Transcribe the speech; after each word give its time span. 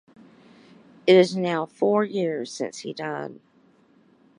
It 1.05 1.15
is 1.15 1.35
now 1.37 1.67
four 1.67 2.03
years 2.03 2.51
since 2.51 2.79
he 2.79 2.91
died. 2.91 3.39